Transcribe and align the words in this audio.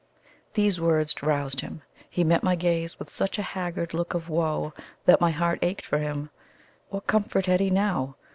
These 0.55 0.81
words 0.81 1.21
roused 1.21 1.61
him. 1.61 1.83
He 2.09 2.23
met 2.23 2.41
my 2.41 2.55
gaze 2.55 2.97
with 2.97 3.07
such 3.11 3.37
a 3.37 3.43
haggard 3.43 3.93
look 3.93 4.15
of 4.15 4.29
woe 4.29 4.73
that 5.05 5.21
my 5.21 5.29
heart 5.29 5.59
ached 5.61 5.85
for 5.85 5.99
him. 5.99 6.31
What 6.89 7.05
comfort 7.05 7.45
had 7.45 7.59
he 7.59 7.69
now? 7.69 8.15